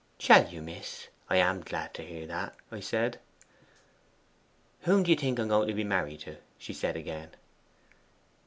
'"Shall 0.17 0.49
you, 0.49 0.63
miss? 0.63 1.09
I 1.29 1.35
am 1.37 1.61
glad 1.61 1.93
to 1.93 2.01
hear 2.01 2.25
that," 2.25 2.55
I 2.71 2.79
said. 2.79 3.19
'"Whom 4.79 5.03
do 5.03 5.11
you 5.11 5.15
think 5.15 5.37
I 5.37 5.43
am 5.43 5.49
going 5.49 5.67
to 5.67 5.75
be 5.75 5.83
married 5.83 6.21
to?" 6.21 6.37
she 6.57 6.73
said 6.73 6.95
again. 6.97 7.29